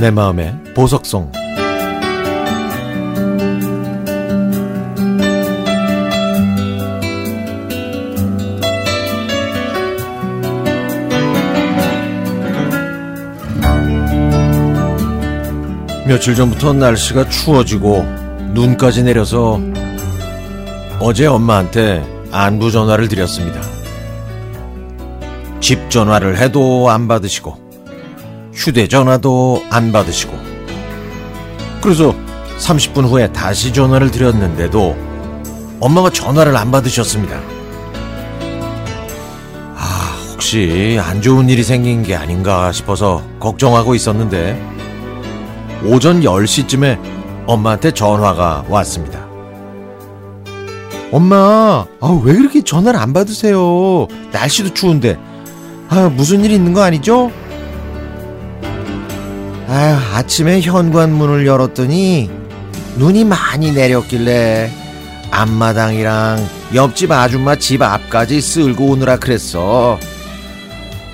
내 0.00 0.10
마음의 0.10 0.54
보석송 0.74 1.30
며칠 16.06 16.34
전부터 16.34 16.72
날씨가 16.72 17.28
추워지고 17.28 18.02
눈까지 18.54 19.02
내려서 19.02 19.60
어제 20.98 21.26
엄마한테 21.26 22.02
안부 22.32 22.70
전화를 22.70 23.08
드렸습니다. 23.08 23.60
집 25.60 25.90
전화를 25.90 26.38
해도 26.38 26.88
안 26.88 27.06
받으시고 27.06 27.69
휴대전화도 28.60 29.64
안 29.70 29.90
받으시고 29.90 30.38
그래서 31.80 32.14
30분 32.58 33.08
후에 33.08 33.32
다시 33.32 33.72
전화를 33.72 34.10
드렸는데도 34.10 34.96
엄마가 35.80 36.10
전화를 36.10 36.54
안 36.58 36.70
받으셨습니다. 36.70 37.40
아, 39.76 40.16
혹시 40.30 40.98
안 41.02 41.22
좋은 41.22 41.48
일이 41.48 41.62
생긴 41.62 42.02
게 42.02 42.14
아닌가 42.14 42.70
싶어서 42.70 43.22
걱정하고 43.40 43.94
있었는데 43.94 44.60
오전 45.86 46.20
10시쯤에 46.20 47.00
엄마한테 47.46 47.92
전화가 47.92 48.66
왔습니다. 48.68 49.26
엄마, 51.12 51.86
아, 52.00 52.20
왜 52.22 52.34
그렇게 52.34 52.62
전화를 52.62 53.00
안 53.00 53.14
받으세요? 53.14 54.06
날씨도 54.32 54.74
추운데. 54.74 55.18
아, 55.88 56.10
무슨 56.14 56.44
일 56.44 56.52
있는 56.52 56.74
거 56.74 56.82
아니죠? 56.82 57.32
아, 59.72 60.02
아침에 60.14 60.60
현관문을 60.62 61.46
열었더니 61.46 62.28
눈이 62.96 63.22
많이 63.22 63.70
내렸길래 63.70 64.68
앞마당이랑 65.30 66.44
옆집 66.74 67.12
아줌마 67.12 67.54
집 67.54 67.80
앞까지 67.80 68.40
쓸고 68.40 68.86
오느라 68.86 69.16
그랬어. 69.16 69.96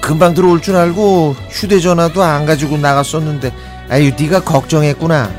금방 0.01 0.33
들어올 0.33 0.63
줄 0.63 0.75
알고 0.75 1.37
휴대전화도 1.51 2.23
안 2.23 2.47
가지고 2.47 2.79
나갔었는데 2.79 3.53
아유 3.91 4.11
네가 4.19 4.41
걱정했구나 4.41 5.31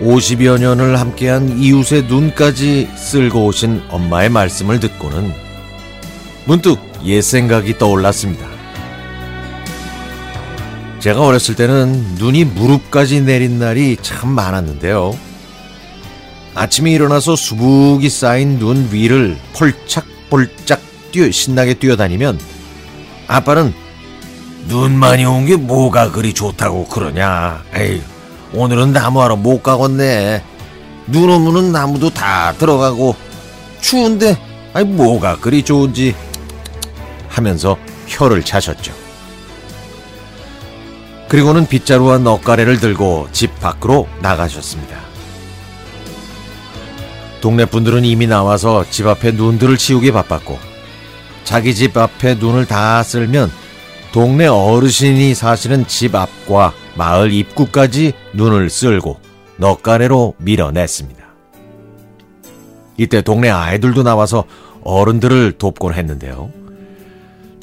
50여 0.00 0.60
년을 0.60 1.00
함께한 1.00 1.58
이웃의 1.58 2.04
눈까지 2.04 2.88
쓸고 2.94 3.46
오신 3.46 3.82
엄마의 3.88 4.28
말씀을 4.28 4.78
듣고는 4.78 5.32
문득 6.44 6.78
옛 7.04 7.20
생각이 7.20 7.78
떠올랐습니다. 7.78 8.53
제가 11.04 11.20
어렸을 11.20 11.54
때는 11.54 12.14
눈이 12.14 12.46
무릎까지 12.46 13.20
내린 13.20 13.58
날이 13.58 13.98
참 14.00 14.30
많았는데요. 14.30 15.14
아침에 16.54 16.92
일어나서 16.92 17.36
수북이 17.36 18.08
쌓인 18.08 18.58
눈 18.58 18.88
위를 18.90 19.36
폴짝폴짝 19.52 20.80
뛰어 21.12 21.30
신나게 21.30 21.74
뛰어다니면 21.74 22.40
아빠는 23.26 23.74
눈 24.68 24.96
많이 24.98 25.26
온 25.26 25.44
게 25.44 25.56
뭐가 25.56 26.10
그리 26.10 26.32
좋다고 26.32 26.86
그러냐. 26.86 27.62
에이, 27.74 28.00
오늘은 28.54 28.94
나무하러 28.94 29.36
못 29.36 29.62
가겠네. 29.62 30.42
눈 31.08 31.28
오면은 31.28 31.70
나무도 31.70 32.14
다 32.14 32.54
들어가고 32.54 33.14
추운데 33.82 34.38
아이 34.72 34.84
뭐가 34.84 35.36
그리 35.36 35.62
좋은지 35.62 36.14
하면서 37.28 37.76
혀를 38.06 38.42
차셨죠. 38.42 39.03
그리고는 41.34 41.66
빗자루와 41.66 42.18
넉가래를 42.18 42.78
들고 42.78 43.26
집 43.32 43.58
밖으로 43.58 44.06
나가셨습니다. 44.22 45.00
동네 47.40 47.64
분들은 47.64 48.04
이미 48.04 48.28
나와서 48.28 48.84
집 48.88 49.08
앞에 49.08 49.32
눈들을 49.32 49.76
치우기 49.76 50.12
바빴고 50.12 50.56
자기 51.42 51.74
집 51.74 51.96
앞에 51.96 52.36
눈을 52.36 52.66
다 52.66 53.02
쓸면 53.02 53.50
동네 54.12 54.46
어르신이 54.46 55.34
사시는 55.34 55.88
집 55.88 56.14
앞과 56.14 56.72
마을 56.94 57.32
입구까지 57.32 58.12
눈을 58.34 58.70
쓸고 58.70 59.18
넉가래로 59.56 60.34
밀어냈습니다. 60.38 61.24
이때 62.96 63.22
동네 63.22 63.50
아이들도 63.50 64.04
나와서 64.04 64.44
어른들을 64.84 65.54
돕곤 65.58 65.94
했는데요. 65.94 66.63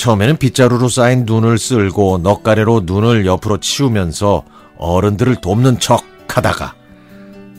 처음에는 0.02 0.38
빗자루로 0.38 0.90
쌓인 0.90 1.26
눈을 1.28 1.60
쓸고 1.60 2.22
넉가래로 2.24 2.82
눈을 2.86 3.28
옆으로 3.28 3.60
치우면서 3.60 4.44
어른들을 4.80 5.36
돕는 5.42 5.80
척 5.80 6.04
하다가 6.28 6.74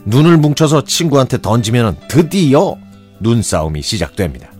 눈을 0.06 0.38
뭉쳐서 0.38 0.82
친구한테 0.82 1.40
던지면 1.40 1.98
드디어 2.08 2.74
눈싸움이 3.20 3.80
시작됩니다. 3.82 4.50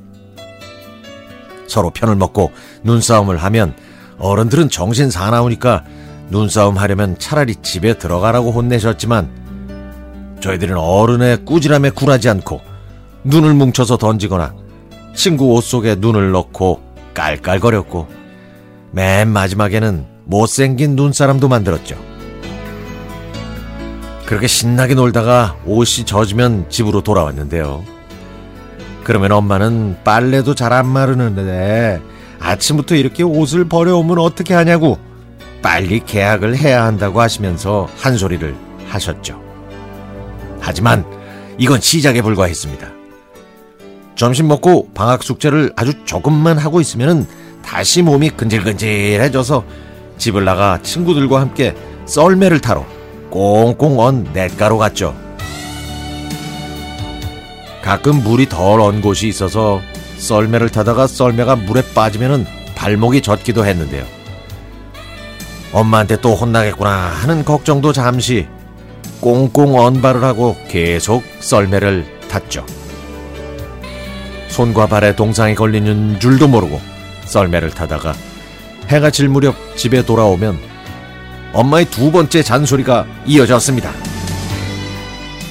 서로 1.67 1.91
편을 1.91 2.15
먹고 2.15 2.53
눈싸움을 2.85 3.39
하면 3.39 3.75
어른들은 4.19 4.69
정신 4.69 5.11
사나우니까 5.11 5.83
눈싸움 6.31 6.79
하려면 6.79 7.19
차라리 7.19 7.57
집에 7.57 7.99
들어가라고 7.99 8.53
혼내셨지만 8.53 10.39
저희들은 10.41 10.77
어른의 10.77 11.45
꾸지람에 11.45 11.91
굴하지 11.91 12.29
않고 12.29 12.61
눈을 13.25 13.55
뭉쳐서 13.55 13.97
던지거나 13.97 14.55
친구 15.17 15.53
옷 15.53 15.63
속에 15.63 15.97
눈을 15.97 16.31
넣고 16.31 16.92
깔깔거렸고 17.15 18.09
맨 18.93 19.29
마지막에는 19.29 20.07
못생긴 20.25 20.97
눈사람도 20.97 21.49
만들었죠. 21.49 21.97
그렇게 24.27 24.47
신나게 24.47 24.95
놀다가 24.95 25.57
옷이 25.67 26.07
젖으면 26.07 26.67
집으로 26.71 27.03
돌아왔는데요. 27.03 27.85
그러면 29.05 29.33
엄마는 29.33 29.99
빨래도 30.05 30.55
잘 30.55 30.73
안 30.73 30.87
마르는데 30.87 32.01
아침부터 32.41 32.95
이렇게 32.95 33.23
옷을 33.23 33.67
버려오면 33.69 34.19
어떻게 34.19 34.55
하냐고 34.55 34.99
빨리 35.61 36.01
계약을 36.01 36.57
해야 36.57 36.85
한다고 36.85 37.21
하시면서 37.21 37.89
한 37.99 38.17
소리를 38.17 38.55
하셨죠. 38.89 39.41
하지만 40.61 41.05
이건 41.59 41.81
시작에 41.81 42.23
불과했습니다. 42.23 43.02
점심 44.15 44.49
먹고 44.49 44.91
방학 44.95 45.23
숙제를 45.23 45.73
아주 45.77 45.93
조금만 46.05 46.59
하고 46.59 46.81
있으면 46.81 47.27
다시 47.65 48.03
몸이 48.03 48.31
근질근질해져서 48.31 49.65
집을 50.19 50.45
나가 50.45 50.79
친구들과 50.83 51.41
함께 51.41 51.75
썰매를 52.07 52.61
타러 52.61 52.85
꽁꽁 53.31 53.99
언 54.01 54.25
냇가로 54.33 54.79
갔죠. 54.79 55.17
가끔 57.83 58.23
물이 58.23 58.49
덜 58.49 58.81
언 58.81 59.01
곳이 59.01 59.29
있어서 59.29 59.81
썰매를 60.19 60.69
타다가 60.69 61.07
썰매가 61.07 61.57
물에 61.57 61.83
빠지면 61.95 62.47
발목이 62.77 63.23
젖기도 63.23 63.65
했는데요. 63.67 64.05
엄마한테 65.73 66.21
또 66.21 66.35
혼나겠구나 66.35 66.91
하는 66.91 67.45
걱정도 67.45 67.93
잠시 67.93 68.47
꽁꽁 69.21 69.79
언발을 69.79 70.23
하고 70.23 70.57
계속 70.69 71.25
썰매를 71.41 72.05
탔죠. 72.29 72.65
손과 74.53 74.87
발에 74.87 75.17
동상이 75.17 75.55
걸리는 75.55 76.21
줄도 76.21 76.47
모르고 76.47 76.79
썰매를 77.25 77.71
타다가 77.71 78.15
해가 78.89 79.11
질 79.11 79.29
무렵 79.29 79.57
집에 79.77 80.05
돌아오면 80.05 80.59
엄마의 81.55 81.87
두 81.87 82.13
번째 82.13 82.43
잔소리가 82.43 83.07
이어졌습니다. 83.27 83.91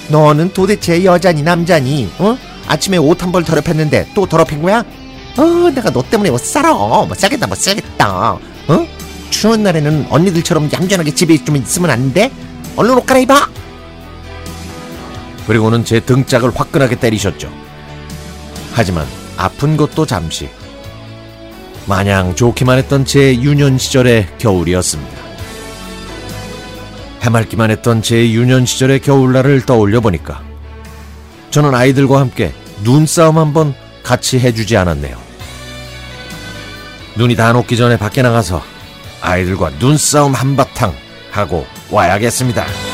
너는 0.09 0.53
도대체 0.53 1.03
여자니 1.03 1.41
남자니? 1.41 2.11
어? 2.19 2.37
아침에 2.67 2.97
옷 2.97 3.21
한 3.23 3.31
벌 3.31 3.43
더럽혔는데 3.43 4.09
또 4.13 4.25
더럽힌 4.27 4.61
거야? 4.61 4.83
어, 5.37 5.43
내가 5.73 5.89
너 5.91 6.03
때문에 6.03 6.29
못 6.29 6.37
살아. 6.39 6.73
못 6.73 7.15
살겠다, 7.17 7.47
못 7.47 7.57
살겠다. 7.57 8.33
어? 8.67 8.87
추운 9.29 9.63
날에는 9.63 10.07
언니들처럼 10.09 10.69
얌전하게 10.71 11.15
집에 11.15 11.43
좀 11.43 11.55
있으면 11.55 11.89
안 11.89 12.13
돼? 12.13 12.29
얼른 12.75 12.95
옷 12.97 13.05
갈아입어. 13.05 13.33
그리고는 15.47 15.85
제 15.85 15.99
등짝을 16.01 16.51
화끈하게 16.53 16.95
때리셨죠. 16.97 17.49
하지만 18.71 19.05
아픈 19.37 19.77
것도 19.77 20.05
잠시. 20.05 20.49
마냥 21.87 22.35
좋기만 22.35 22.77
했던 22.77 23.05
제 23.05 23.35
유년 23.41 23.77
시절의 23.77 24.37
겨울이었습니다. 24.37 25.21
해맑기만 27.21 27.71
했던 27.71 28.01
제 28.01 28.31
유년 28.31 28.65
시절의 28.65 28.99
겨울날을 28.99 29.65
떠올려 29.65 29.99
보니까 29.99 30.41
저는 31.51 31.75
아이들과 31.75 32.19
함께 32.19 32.53
눈싸움 32.83 33.37
한번 33.37 33.75
같이 34.03 34.39
해주지 34.39 34.77
않았네요. 34.77 35.17
눈이 37.17 37.35
다 37.35 37.51
녹기 37.51 37.77
전에 37.77 37.97
밖에 37.97 38.21
나가서 38.21 38.63
아이들과 39.21 39.71
눈싸움 39.79 40.33
한바탕 40.33 40.93
하고 41.31 41.67
와야겠습니다. 41.91 42.90